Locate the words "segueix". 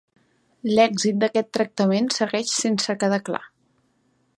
2.17-2.55